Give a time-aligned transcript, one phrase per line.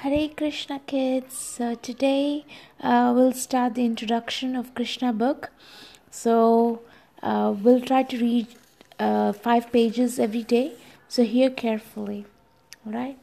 [0.00, 1.34] Hare Krishna kids.
[1.38, 2.44] So today
[2.80, 5.50] uh, we'll start the introduction of Krishna book.
[6.10, 6.82] So
[7.22, 8.46] uh, we'll try to read
[8.98, 10.74] uh, five pages every day.
[11.08, 12.26] So hear carefully.
[12.84, 13.18] All right.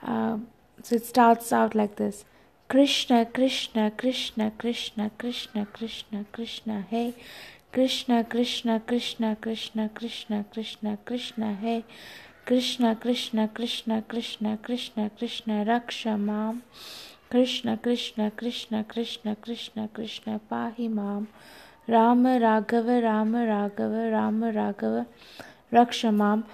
[0.00, 0.46] Um,
[0.84, 2.24] so it starts out like this.
[2.68, 7.14] Krishna, Krishna, Krishna, Krishna, Krishna, Krishna, Krishna, Hey.
[7.72, 11.84] Krishna, Krishna, Krishna, Krishna, Krishna, Krishna, Krishna, Hey.
[12.48, 16.62] Krishna, Krishna, Krishna, Krishna, Krishna, Krishna, Raksha Mam.
[17.28, 21.28] Krishna, Krishna, Krishna, Krishna, Krishna, Krishna, Pahi Mam.
[21.86, 25.04] Rama, Raghava, Rama, Raghava, Rama, Raghava,
[25.70, 26.46] Raksha Mam.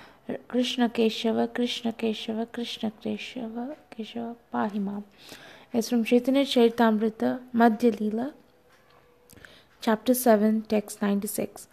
[0.48, 5.04] Krishna Keshava, Krishna Keshava, Krishna Keshava, Keshava, Pahi Mam.
[5.72, 8.32] It's from Chaitanya Charitamrita, Madhya Leela,
[9.80, 11.68] chapter 7, text 96.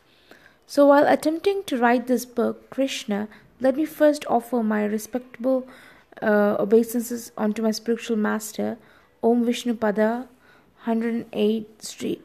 [0.67, 3.27] So while attempting to write this book, Krishna
[3.61, 5.67] let me first offer my respectable
[6.21, 8.77] uh, obeisances unto my spiritual master,
[9.23, 10.27] Om Vishnu Pada,
[10.85, 12.21] 108 Sri,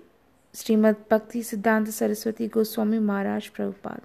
[0.55, 4.01] Srimad Bhakti Siddhanta Saraswati Goswami Maharaj Prabhupada.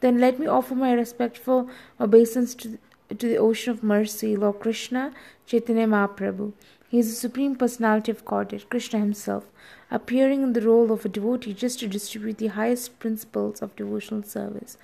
[0.00, 2.78] Then let me offer my respectful obeisance to,
[3.08, 5.12] to the ocean of mercy, Lord Krishna,
[5.46, 6.52] Chaitanya Mahaprabhu.
[6.88, 9.46] He is the Supreme Personality of Godhead, Krishna Himself,
[9.90, 14.22] appearing in the role of a devotee just to distribute the highest principles of devotional
[14.22, 14.78] service.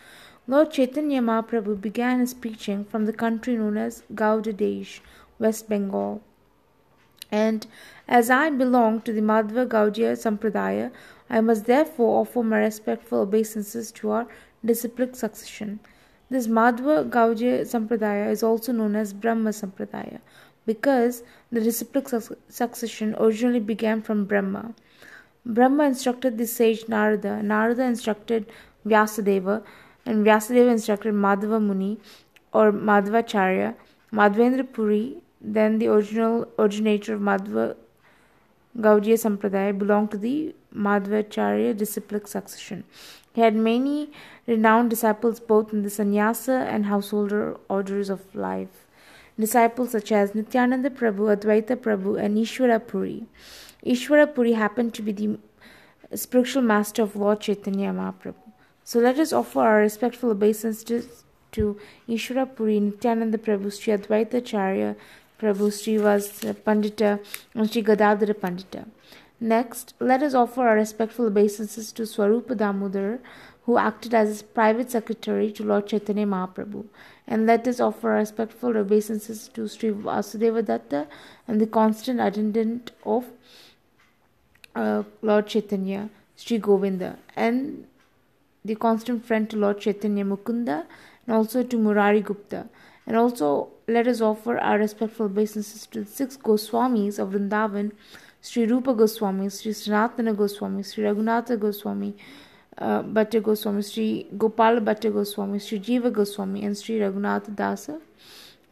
[0.48, 5.00] Lord Chaitanya Mahaprabhu began his preaching from the country known as Gauda Desh,
[5.38, 6.20] West Bengal.
[7.30, 7.64] And
[8.08, 10.90] as I belong to the Madhva Gaudiya Sampradaya,
[11.30, 14.26] I must therefore offer my respectful obeisances to our
[14.64, 15.78] disciplic succession.
[16.28, 20.18] This Madhva Gaudiya Sampradaya is also known as Brahma Sampradaya
[20.66, 24.74] because the disciplic su- succession originally began from Brahma.
[25.46, 28.46] Brahma instructed the sage Narada, Narada instructed
[28.84, 29.62] Vyasadeva,
[30.04, 31.98] and Vyasadeva instructed Madhava Muni
[32.52, 33.74] or Madhvacharya,
[34.12, 37.76] Madhvendra Puri, then the original originator of Madhva
[38.78, 42.84] Gaudiya Sampradaya, belonged to the Madhvacharya disciplic succession.
[43.34, 44.10] He had many
[44.46, 48.86] renowned disciples both in the sannyasa and householder orders of life.
[49.38, 53.24] Disciples such as Nityananda Prabhu, Advaita Prabhu, and Ishwara Puri.
[53.86, 55.38] Ishwara Puri happened to be the
[56.14, 58.51] spiritual master of Lord Chaitanya Mahaprabhu.
[58.84, 61.78] So let us offer our respectful obeisances to
[62.08, 64.96] Ishwara Puri, Nityananda Prabhu, Sri Advaita Acharya
[65.38, 67.20] Prabhu, Sri Pandita,
[67.54, 68.86] and Sri Gadadhara Pandita.
[69.40, 73.18] Next, let us offer our respectful obeisances to Swarupa Damodar,
[73.64, 76.84] who acted as his private secretary to Lord Chaitanya Mahaprabhu.
[77.26, 81.06] And let us offer our respectful obeisances to Sri Vasudeva Datta
[81.46, 83.26] and the constant attendant of
[84.74, 87.86] uh, Lord Chaitanya, Sri Govinda, and
[88.64, 90.86] the constant friend to Lord Chaitanya Mukunda,
[91.26, 92.66] and also to Murari Gupta.
[93.06, 97.92] And also let us offer our respectful obeisances to the six Goswamis of Vrindavan,
[98.40, 102.14] Sri Rupa Goswami, Sri Sanatana Goswami, Sri Raghunatha Goswami,
[102.78, 108.00] uh, Bhatta Goswami, Sri Gopala Bhatta Goswami, Sri Jiva Goswami, and Sri Raghunatha Dasa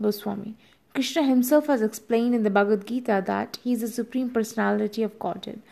[0.00, 0.56] Goswami.
[0.93, 5.19] Krishna himself has explained in the Bhagavad Gita that he is the supreme personality of
[5.21, 5.62] Godhead.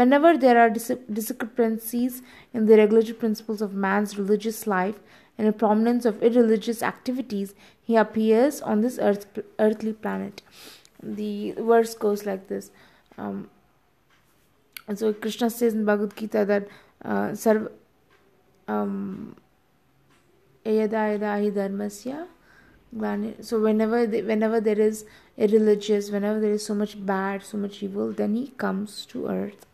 [0.00, 2.20] Whenever there are dis- discrepancies
[2.52, 4.96] in the regulatory principles of man's religious life
[5.38, 10.42] and the prominence of irreligious activities, he appears on this earth, earthly planet.
[11.00, 12.72] The verse goes like this.
[13.16, 13.50] Um,
[14.94, 16.66] so Krishna says in Bhagavad Gita that
[17.04, 17.70] uh, sarv,
[18.66, 19.36] um,
[20.64, 22.26] dharmasya
[23.40, 25.04] so whenever they, whenever there is
[25.36, 29.66] irreligious whenever there is so much bad so much evil then he comes to earth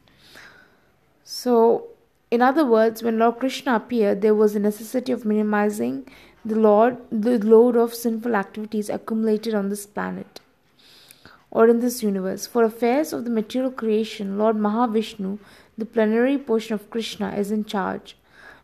[2.30, 5.96] in other words when lord krishna appeared there was a necessity of minimizing
[6.44, 10.40] the lord the load of sinful activities accumulated on this planet
[11.50, 15.38] or in this universe for affairs of the material creation lord mahavishnu
[15.76, 18.16] the plenary portion of krishna is in charge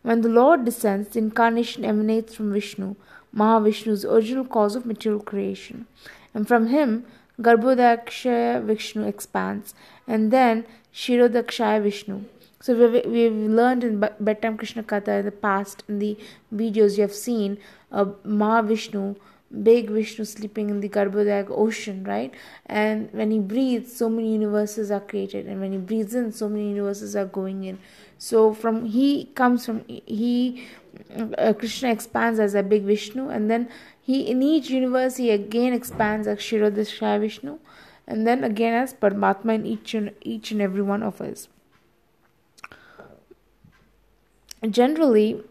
[0.02, 2.94] when the lord descends the incarnation emanates from vishnu
[3.36, 5.86] Mahavishnu's original cause of material creation.
[6.32, 7.04] And from him,
[7.40, 9.74] Garbhodakshaya Vishnu expands,
[10.08, 10.64] and then
[10.94, 12.24] Kshirodakshaya Vishnu.
[12.60, 16.18] So we've, we've learned in Bedtime Krishna Katha in the past, in the
[16.54, 17.58] videos you have seen,
[17.92, 19.16] uh, Mahavishnu,
[19.62, 22.32] big Vishnu sleeping in the Garbhodak ocean, right?
[22.66, 26.48] And when he breathes, so many universes are created, and when he breathes in, so
[26.48, 27.78] many universes are going in.
[28.18, 30.66] So from he comes from he
[31.38, 33.68] uh, Krishna expands as a big Vishnu, and then
[34.00, 37.58] he in each universe he again expands as Kshirodakshaya Vishnu,
[38.06, 41.48] and then again as Paramatma in each and each and every one of us.
[44.68, 45.42] Generally,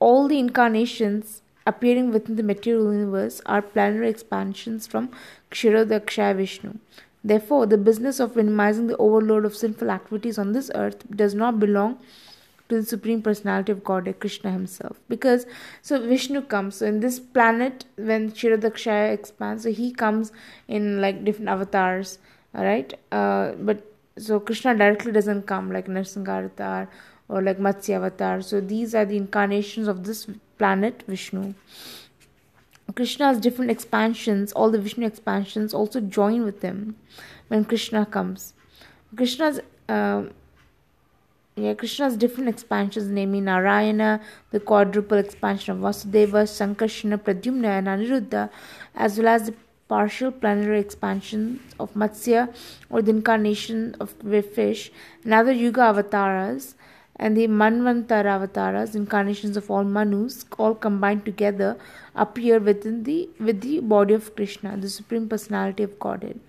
[0.00, 5.10] all the incarnations appearing within the material universe are planetary expansions from
[5.50, 6.74] Kshirodakshaya Vishnu.
[7.22, 11.60] Therefore, the business of minimizing the overload of sinful activities on this earth does not
[11.60, 11.98] belong
[12.70, 14.98] to the Supreme Personality of Godhead, Krishna Himself.
[15.08, 15.44] Because,
[15.82, 20.32] so Vishnu comes, so in this planet, when Kshirodakshaya expands, so he comes
[20.66, 22.18] in like different avatars,
[22.56, 22.94] alright?
[23.12, 26.88] Uh, but so Krishna directly doesn't come like Narsingha avatar
[27.30, 28.42] or like Matsya avatar.
[28.42, 30.26] So these are the incarnations of this
[30.58, 31.54] planet, Vishnu.
[32.96, 36.96] Krishna's different expansions, all the Vishnu expansions, also join with him
[37.46, 38.52] when Krishna comes.
[39.16, 40.24] Krishna's uh,
[41.56, 48.50] yeah, Krishna's different expansions, namely Narayana, the quadruple expansion of Vasudeva, Sankarsana, Pradyumna, and Aniruddha,
[48.94, 49.54] as well as the
[49.88, 52.54] partial planetary expansion of Matsya
[52.88, 54.14] or the incarnation of
[54.54, 54.90] fish,
[55.24, 56.76] and other Yuga avatars,
[57.20, 61.76] and the Manvantara avatars, incarnations of all Manus, all combined together,
[62.14, 66.40] appear within the with the body of Krishna, the Supreme Personality of Godhead.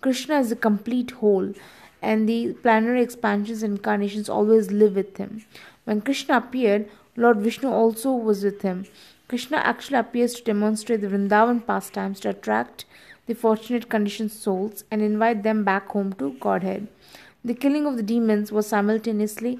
[0.00, 1.54] Krishna is a complete whole,
[2.02, 5.44] and the planetary expansions and incarnations always live with him.
[5.84, 8.84] When Krishna appeared, Lord Vishnu also was with him.
[9.28, 12.84] Krishna actually appears to demonstrate the Vrindavan pastimes to attract
[13.26, 16.88] the fortunate conditioned souls and invite them back home to Godhead.
[17.44, 19.58] The killing of the demons was simultaneously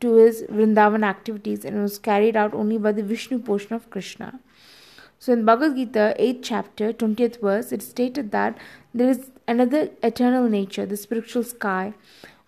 [0.00, 4.40] to his Vrindavan activities and was carried out only by the Vishnu portion of Krishna.
[5.18, 8.56] So in Bhagavad Gita, 8th chapter, 20th verse, it stated that
[8.94, 11.92] there is another eternal nature, the spiritual sky,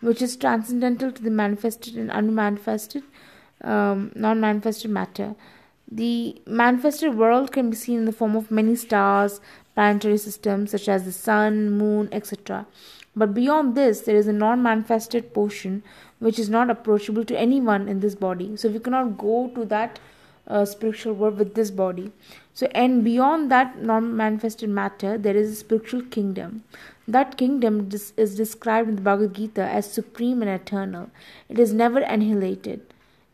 [0.01, 3.03] which is transcendental to the manifested and unmanifested,
[3.63, 5.35] um, non manifested matter.
[5.91, 9.43] The manifested world can be seen in the form of many stars,
[9.75, 12.67] planetary systems such as the sun, moon, etc.
[13.15, 15.83] But beyond this, there is a non manifested portion
[16.23, 18.57] which is not approachable to anyone in this body.
[18.57, 19.99] So we cannot go to that
[20.47, 22.13] uh, spiritual world with this body.
[22.55, 26.63] So, and beyond that non manifested matter, there is a spiritual kingdom.
[27.09, 31.11] That kingdom is described in the Bhagavad Gita as supreme and eternal.
[31.49, 32.83] It is never annihilated.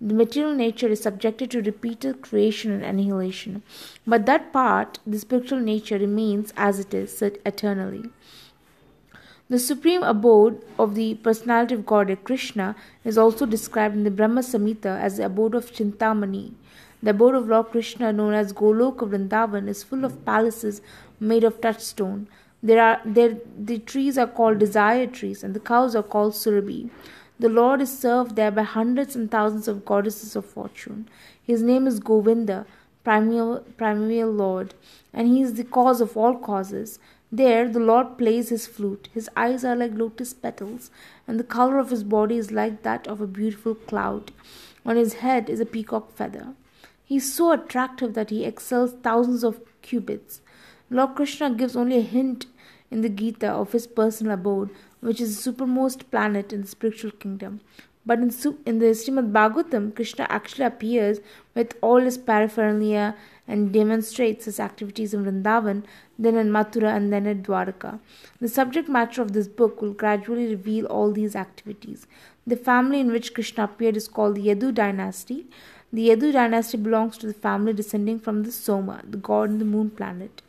[0.01, 3.63] The material nature is subjected to repeated creation and annihilation,
[4.07, 8.05] but that part, the spiritual nature, remains as it is eternally.
[9.51, 14.43] The supreme abode of the personality of God, Krishna, is also described in the Brahma
[14.43, 16.53] Samhita as the abode of Chintamani.
[17.03, 20.83] The abode of Lord Krishna, known as Goloka Vrindavan, is full of palaces
[21.19, 22.29] made of touchstone.
[22.63, 26.91] There are there the trees are called desire trees, and the cows are called surabhi.
[27.39, 31.09] The Lord is served there by hundreds and thousands of goddesses of fortune.
[31.43, 32.67] His name is Govinda,
[33.09, 34.75] primeval, primeval Lord,
[35.15, 36.99] and he is the cause of all causes.
[37.33, 39.09] There the Lord plays his flute.
[39.15, 40.91] His eyes are like lotus petals,
[41.27, 44.31] and the color of his body is like that of a beautiful cloud.
[44.85, 46.49] On his head is a peacock feather.
[47.03, 50.43] He is so attractive that he excels thousands of Cupids.
[50.91, 52.45] Lord Krishna gives only a hint
[52.91, 54.69] in the Gita of his personal abode,
[55.01, 57.63] which is the supermost planet in the spiritual kingdom.
[58.09, 58.31] But in,
[58.65, 61.19] in the Srimad Bhagavatam, Krishna actually appears
[61.55, 63.15] with all his paraphernalia
[63.47, 65.83] and demonstrates his activities in Vrindavan,
[66.19, 67.99] then in Mathura, and then at Dwarka.
[68.41, 72.07] The subject matter of this book will gradually reveal all these activities.
[72.47, 75.47] The family in which Krishna appeared is called the Yadu dynasty.
[75.93, 79.67] The Yadu dynasty belongs to the family descending from the Soma, the god in the
[79.67, 80.41] moon planet.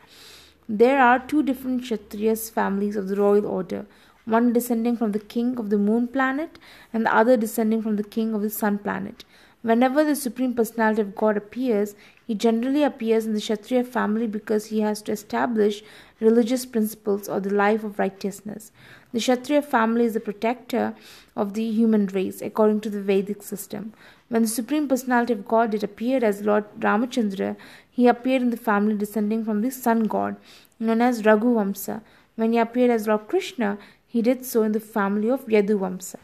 [0.70, 3.86] There are two different Kshatriyas families of the royal order,
[4.30, 6.60] one descending from the king of the moon planet
[6.94, 9.26] and the other descending from the king of the sun planet.
[9.62, 11.94] Whenever the Supreme Personality of God appears,
[12.26, 15.84] he generally appears in the Kshatriya family because he has to establish
[16.22, 18.72] religious principles or the life of righteousness.
[19.12, 20.96] The Kshatriya family is the protector
[21.36, 23.94] of the human race according to the Vedic system.
[24.30, 27.58] When the Supreme Personality of God did appear as Lord Ramachandra,
[27.92, 30.38] he appeared in the family descending from the sun god,
[30.80, 32.02] known as Raghuvamsa.
[32.38, 33.78] When he appeared as Lord Krishna,
[34.10, 36.18] he did so in the family of Yaduvamsa.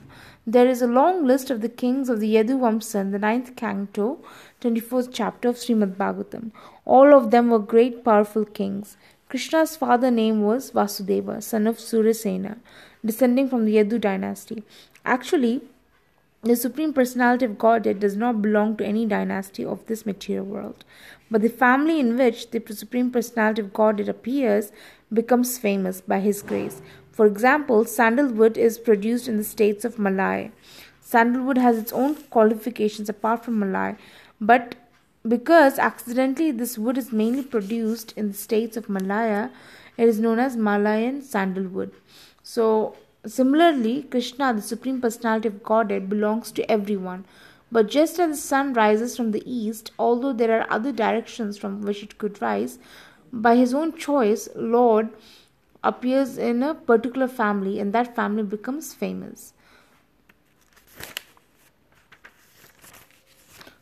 [0.47, 3.55] There is a long list of the kings of the Yadu Vamsa in the ninth
[3.55, 4.19] canto,
[4.61, 6.51] 24th chapter of Srimad Bhagavatam.
[6.85, 8.95] All of them were great powerful kings.
[9.27, 12.57] Krishna's father name was Vasudeva, son of Surasena,
[13.03, 14.63] descending from the Yadu dynasty.
[15.03, 15.61] Actually,
[16.43, 20.85] the Supreme Personality of Godhead does not belong to any dynasty of this material world,
[21.31, 24.71] but the family in which the Supreme Personality of Godhead appears
[25.11, 26.83] becomes famous by His grace.
[27.15, 30.51] For example, sandalwood is produced in the states of Malay.
[30.99, 33.95] Sandalwood has its own qualifications apart from Malay,
[34.41, 34.75] but
[35.25, 39.49] because accidentally this wood is mainly produced in the states of Malaya,
[39.97, 41.93] it is known as Malayan sandalwood.
[42.43, 47.23] So, similarly, Krishna, the Supreme Personality of Godhead, belongs to everyone.
[47.71, 51.81] But just as the sun rises from the east, although there are other directions from
[51.81, 52.77] which it could rise,
[53.31, 55.09] by his own choice, Lord
[55.85, 59.53] appears in a particular family and that family becomes famous.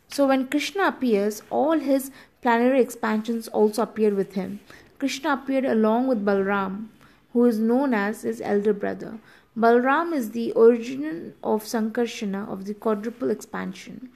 [0.08, 4.60] So when Krishna appears, all his planetary expansions also appear with him.
[4.98, 6.88] Krishna appeared along with Balram,
[7.32, 9.18] who is known as his elder brother.
[9.58, 14.10] Balram is the origin of Sankarshana of the quadruple expansion.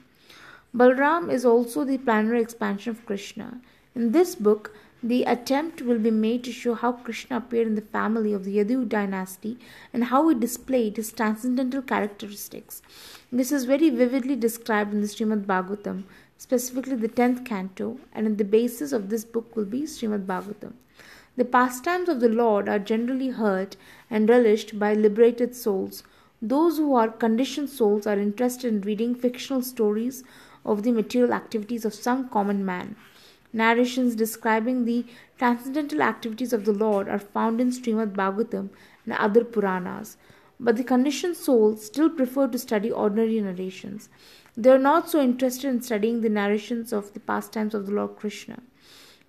[0.75, 3.59] Balram is also the planetary expansion of Krishna.
[3.95, 7.81] In this book, the attempt will be made to show how Krishna appeared in the
[7.81, 9.57] family of the Yadu dynasty
[9.93, 12.81] and how he displayed his transcendental characteristics.
[13.31, 16.03] This is very vividly described in the Srimad Bhagavatam,
[16.37, 20.73] specifically the 10th canto, and the basis of this book will be Srimad Bhagavatam.
[21.37, 23.77] The pastimes of the Lord are generally heard
[24.09, 26.03] and relished by liberated souls.
[26.41, 30.23] Those who are conditioned souls are interested in reading fictional stories
[30.65, 32.97] of the material activities of some common man.
[33.51, 35.05] Narrations describing the
[35.37, 38.69] transcendental activities of the Lord are found in Srimad Bhagavatam
[39.05, 40.17] and other Puranas.
[40.59, 44.09] But the conditioned souls still prefer to study ordinary narrations.
[44.55, 48.17] They are not so interested in studying the narrations of the pastimes of the Lord
[48.17, 48.61] Krishna.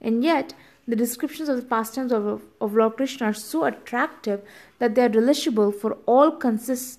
[0.00, 0.54] And yet,
[0.88, 4.42] the descriptions of the pastimes of, of Lord Krishna are so attractive
[4.80, 6.98] that they are relishable for all consists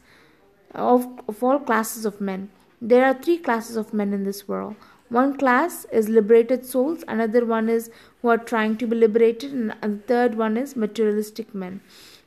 [0.73, 2.49] of, of all classes of men.
[2.81, 4.75] There are three classes of men in this world.
[5.11, 7.89] One class is liberated souls, another one is
[8.21, 11.81] who are trying to be liberated, and the third one is materialistic men.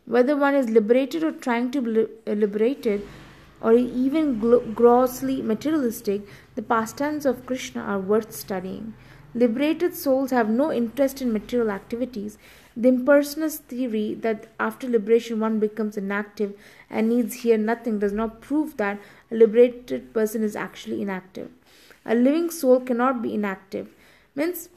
[0.05, 3.07] Whether one is liberated or trying to be liberated,
[3.63, 4.39] or even
[4.75, 8.93] grossly materialistic, the pastimes of Krishna are worth studying.
[9.33, 12.37] Liberated souls have no interest in material activities.
[12.77, 16.53] The impersonalist theory that after liberation one becomes inactive
[16.91, 19.01] and needs here nothing does not prove that
[19.31, 21.51] a liberated person is actually inactive.
[22.07, 23.89] A living soul cannot be inactive.
[24.35, 24.69] Means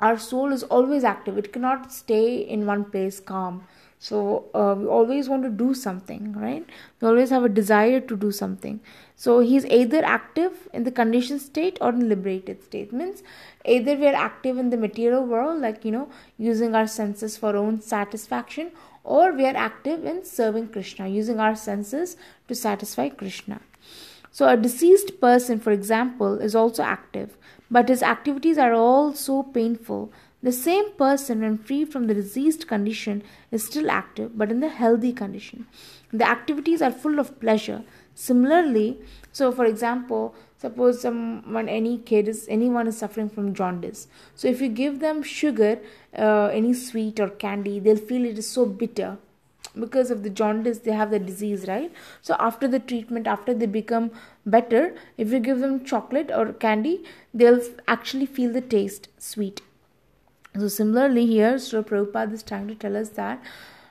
[0.00, 3.64] our soul is always active, it cannot stay in one place calm.
[4.00, 6.66] So uh, we always want to do something, right?
[7.00, 8.80] We always have a desire to do something.
[9.14, 12.92] So he's either active in the conditioned state or in liberated state.
[12.92, 13.22] Means
[13.64, 17.56] either we are active in the material world, like you know, using our senses for
[17.56, 18.72] own satisfaction,
[19.04, 22.16] or we are active in serving Krishna, using our senses
[22.48, 23.60] to satisfy Krishna.
[24.32, 27.36] So a deceased person, for example, is also active,
[27.70, 30.10] but his activities are all so painful
[30.42, 33.22] the same person, when free from the diseased condition,
[33.52, 35.66] is still active but in the healthy condition.
[36.12, 37.84] The activities are full of pleasure.
[38.14, 38.98] Similarly,
[39.30, 44.08] so for example, suppose someone, any kid is, anyone is suffering from jaundice.
[44.34, 45.78] So if you give them sugar,
[46.18, 49.18] uh, any sweet or candy, they'll feel it is so bitter
[49.78, 53.66] because of the jaundice they have the disease right so after the treatment after they
[53.66, 54.10] become
[54.44, 57.02] better if you give them chocolate or candy
[57.32, 59.62] they'll actually feel the taste sweet
[60.58, 63.42] so similarly here, Sri Prabhupada is trying to tell us that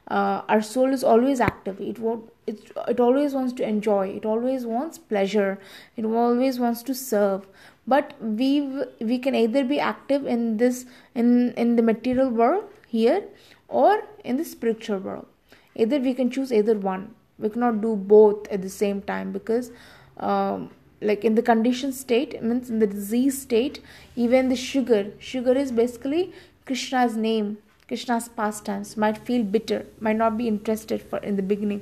[0.07, 1.81] uh, our soul is always active.
[1.81, 4.09] It won't, it, it always wants to enjoy.
[4.09, 5.57] It always wants pleasure.
[5.97, 7.47] It always wants to serve.
[7.87, 10.85] But we we can either be active in this
[11.15, 13.23] in in the material world here
[13.67, 15.30] or in the spiritual world.
[15.75, 17.15] Either we can choose either one.
[17.39, 19.71] We cannot do both at the same time because.
[20.17, 20.71] Um,
[21.03, 23.79] like in the conditioned state means in the disease state
[24.15, 26.31] even the sugar sugar is basically
[26.65, 31.81] Krishna's name, Krishna's pastimes might feel bitter, might not be interested for in the beginning.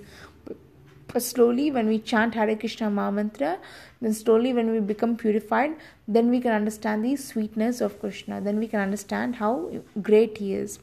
[1.08, 3.58] But slowly, when we chant Hare Krishna Mantra,
[4.00, 5.75] then slowly, when we become purified,
[6.08, 8.41] then we can understand the sweetness of Krishna.
[8.41, 10.79] Then we can understand how great He is.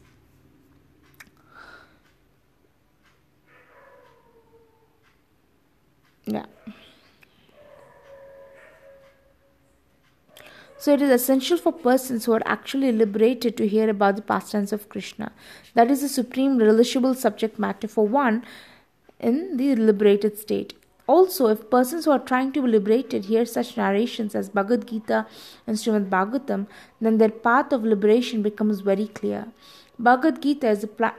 [6.26, 6.46] Yeah.
[10.78, 14.72] So it is essential for persons who are actually liberated to hear about the pastimes
[14.72, 15.32] of Krishna.
[15.74, 18.44] That is the supreme relishable subject matter for one
[19.18, 20.74] in the liberated state.
[21.06, 25.26] Also, if persons who are trying to be liberated hear such narrations as Bhagavad Gita
[25.66, 26.66] and Srimad Bhagavatam,
[27.00, 29.46] then their path of liberation becomes very clear.
[29.98, 31.12] Bhagavad Gita is a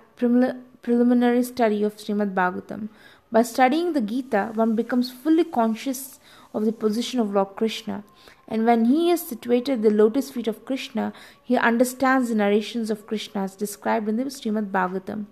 [0.82, 2.90] preliminary study of Srimad Bhagavatam.
[3.32, 6.20] By studying the Gita, one becomes fully conscious
[6.54, 8.04] of the position of Lord Krishna
[8.48, 11.12] and when he is situated at the lotus feet of Krishna,
[11.44, 15.26] he understands the narrations of Krishna as described in the Srimad Bhagavatam.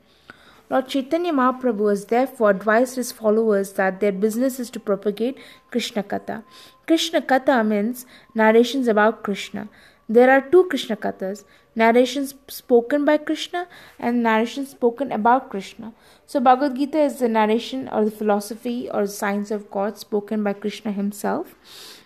[0.69, 5.37] Lord Chaitanya Mahaprabhu has therefore advised his followers that their business is to propagate
[5.71, 6.43] Krishna Katha.
[6.87, 9.69] Krishna Katha means narrations about Krishna.
[10.09, 13.67] There are two Krishna Kathas narrations spoken by Krishna
[13.99, 15.93] and narrations spoken about Krishna.
[16.25, 20.43] So, Bhagavad Gita is the narration or the philosophy or the science of God spoken
[20.43, 21.55] by Krishna himself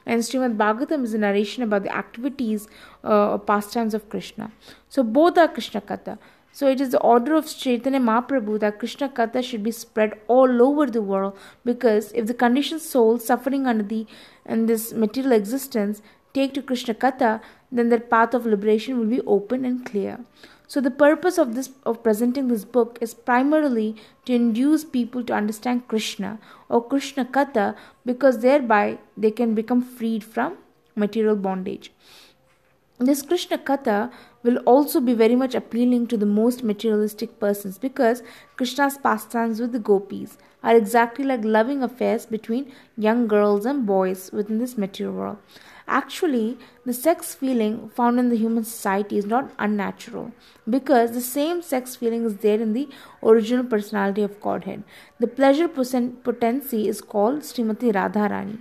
[0.05, 2.67] and Srimad Bhagavatam is a narration about the activities
[3.03, 4.51] uh, or pastimes of Krishna.
[4.87, 6.17] So both are Krishna Katha.
[6.51, 10.63] So it is the order of Chaitanya Mahaprabhu that Krishna Katha should be spread all
[10.63, 14.07] over the world because if the conditioned soul suffering under the
[14.45, 16.01] in this material existence
[16.33, 20.19] take to Krishna Katha, then their path of liberation will be open and clear.
[20.67, 23.95] So the purpose of this of presenting this book is primarily
[24.25, 26.37] to induce people to understand Krishna
[26.69, 30.57] or Krishna Katha because thereby they can become freed from
[30.95, 31.91] material bondage.
[32.99, 34.11] This Krishna Katha
[34.43, 38.21] will also be very much appealing to the most materialistic persons because
[38.57, 44.29] Krishna's pastimes with the gopis are exactly like loving affairs between young girls and boys
[44.31, 45.37] within this material world.
[45.91, 46.55] Actually,
[46.85, 50.31] the sex feeling found in the human society is not unnatural
[50.69, 52.87] because the same sex feeling is there in the
[53.23, 54.83] original personality of Godhead.
[55.19, 58.59] The pleasure potency is called Srimati Radharani.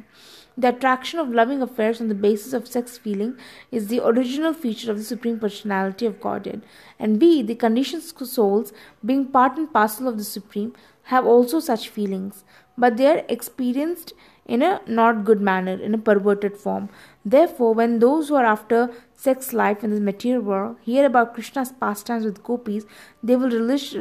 [0.57, 3.37] The attraction of loving affairs on the basis of sex feeling
[3.71, 6.63] is the original feature of the Supreme Personality of Godhead.
[6.99, 8.73] And we, the conditioned souls,
[9.05, 10.73] being part and parcel of the Supreme,
[11.05, 12.43] have also such feelings,
[12.77, 14.15] but they are experienced
[14.49, 16.88] in a not good manner, in a perverted form.
[17.25, 21.73] Therefore, when those who are after sex life in this material world hear about Krishna's
[21.73, 22.87] pastimes with gopis,
[23.23, 23.95] they will relish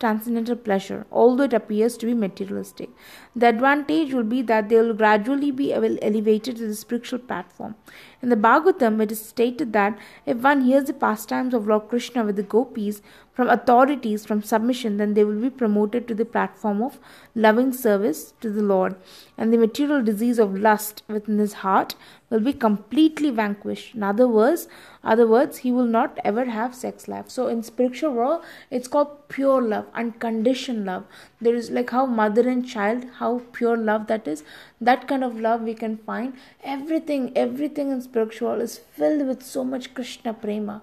[0.00, 2.88] transcendental pleasure, although it appears to be materialistic.
[3.36, 7.74] The advantage will be that they will gradually be elevated to the spiritual platform.
[8.22, 12.22] In the Bhagavatam, it is stated that if one hears the pastimes of Lord Krishna
[12.22, 13.00] with the gopis
[13.32, 16.98] from authorities, from submission, then they will be promoted to the platform of
[17.34, 18.96] loving service to the Lord,
[19.38, 21.94] and the material disease of lust within his heart
[22.28, 23.94] will be completely vanquished.
[23.94, 24.68] In other words,
[25.02, 27.30] other words, he will not ever have sex life.
[27.30, 31.04] So in spiritual world, it's called pure love, unconditioned love.
[31.40, 34.44] There is like how mother and child, how pure love that is.
[34.80, 36.34] That kind of love we can find.
[36.62, 40.82] Everything, everything in spiritual is filled with so much Krishna prema.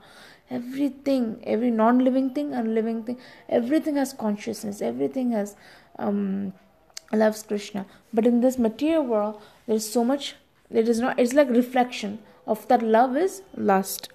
[0.58, 3.18] Everything every non-living thing and living thing
[3.60, 5.56] everything has consciousness everything has
[6.00, 6.54] um
[7.22, 7.86] loves krishna.
[8.14, 10.36] But in this material world there's so much
[10.84, 14.10] it is not it's like reflection of that love is lust.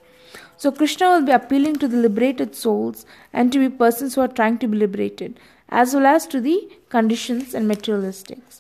[0.57, 4.35] So krishna will be appealing to the liberated souls and to be persons who are
[4.41, 8.52] trying to be liberated as well as to the conditions and materialistics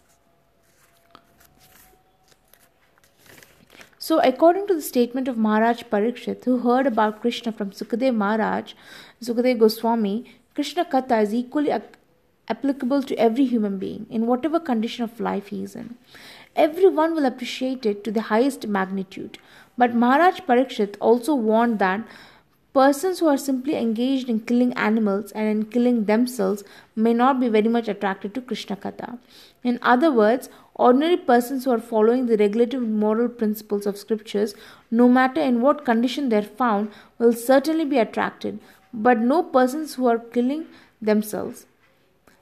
[4.04, 8.72] So, according to the statement of Maharaj Parikshit, who heard about Krishna from Sukadev Maharaj,
[9.22, 11.70] Sukadev Goswami, Krishna Katha is equally
[12.48, 15.96] applicable to every human being in whatever condition of life he is in
[16.54, 19.38] everyone will appreciate it to the highest magnitude.
[19.78, 22.06] But Maharaj Parikshit also warned that
[22.72, 26.64] persons who are simply engaged in killing animals and in killing themselves
[26.96, 29.18] may not be very much attracted to Krishna Katha.
[29.62, 34.54] In other words, ordinary persons who are following the regulative moral principles of scriptures,
[34.90, 38.58] no matter in what condition they are found, will certainly be attracted,
[38.92, 40.66] but no persons who are killing
[41.00, 41.66] themselves.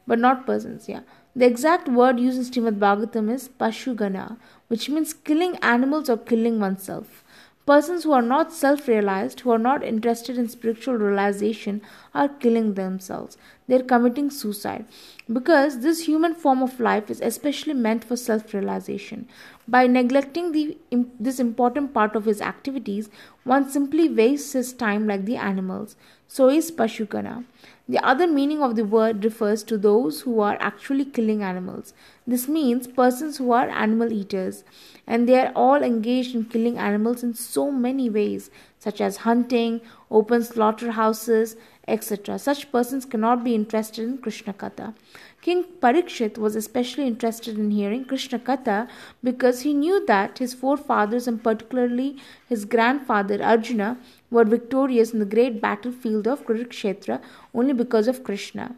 [0.06, 1.00] But not persons, yeah.
[1.34, 4.36] The exact word used in Srimad Bhagavatam is Pashugana,
[4.68, 7.24] which means killing animals or killing oneself.
[7.70, 11.80] Persons who are not self realized, who are not interested in spiritual realization,
[12.12, 13.38] are killing themselves.
[13.68, 14.86] They are committing suicide.
[15.32, 19.28] Because this human form of life is especially meant for self realization.
[19.68, 20.78] By neglecting the,
[21.20, 23.08] this important part of his activities,
[23.44, 25.94] one simply wastes his time like the animals.
[26.26, 27.44] So is Pashugana.
[27.88, 31.94] The other meaning of the word refers to those who are actually killing animals.
[32.30, 34.62] This means persons who are animal eaters,
[35.04, 39.80] and they are all engaged in killing animals in so many ways, such as hunting,
[40.12, 41.56] open slaughterhouses,
[41.88, 42.38] etc.
[42.38, 44.94] Such persons cannot be interested in Krishna Katha.
[45.42, 48.88] King Parikshit was especially interested in hearing Krishna Katha
[49.24, 52.16] because he knew that his forefathers and particularly
[52.48, 53.98] his grandfather Arjuna
[54.30, 57.20] were victorious in the great battlefield of Kurukshetra
[57.52, 58.76] only because of Krishna.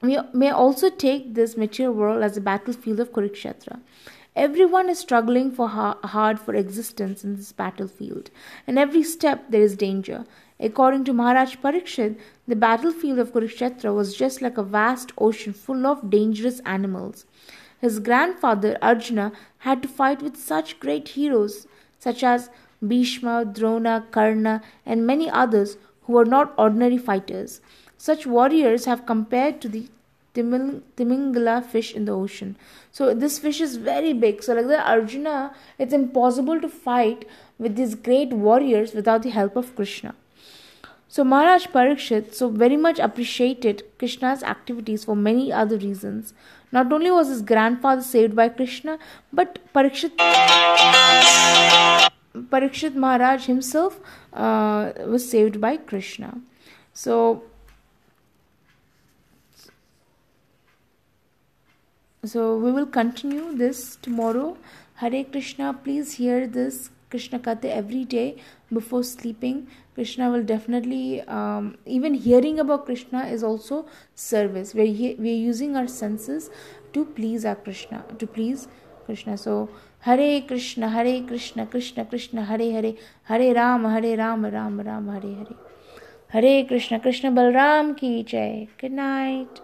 [0.00, 3.80] We may also take this material world as a battlefield of Kurukshetra.
[4.36, 8.30] Everyone is struggling for hard for existence in this battlefield,
[8.68, 10.24] and every step there is danger.
[10.60, 15.84] According to Maharaj Parikshit, the battlefield of Kurukshetra was just like a vast ocean full
[15.84, 17.26] of dangerous animals.
[17.80, 21.66] His grandfather Arjuna had to fight with such great heroes
[21.98, 22.50] such as
[22.86, 27.60] Bhishma, Drona, Karna, and many others who were not ordinary fighters.
[27.98, 29.88] Such warriors have compared to the
[30.34, 32.56] Timingala fish in the ocean.
[32.92, 34.42] So this fish is very big.
[34.42, 37.26] So like the Arjuna, it's impossible to fight
[37.58, 40.14] with these great warriors without the help of Krishna.
[41.08, 46.34] So Maharaj Parikshit so very much appreciated Krishna's activities for many other reasons.
[46.70, 48.98] Not only was his grandfather saved by Krishna,
[49.32, 50.16] but Parikshit
[52.34, 54.00] Parikshit Maharaj himself
[54.34, 56.38] uh, was saved by Krishna.
[56.92, 57.42] So
[62.24, 64.56] so we will continue this tomorrow.
[64.94, 68.36] Hare Krishna, please hear this Krishna Katha every day
[68.72, 69.68] before sleeping.
[69.94, 74.74] Krishna will definitely, um, even hearing about Krishna is also service.
[74.74, 76.50] We're, he- we're using our senses
[76.92, 78.68] to please our Krishna, to please
[79.06, 79.38] Krishna.
[79.38, 79.68] So,
[80.00, 85.34] Hare Krishna, Hare Krishna, Krishna Krishna, Hare Hare, Hare Ram, Hare Ram, Ram Ram, Hare
[85.34, 85.56] Hare.
[86.28, 88.68] Hare Krishna, Krishna Balram ki jai.
[88.78, 89.60] Good night.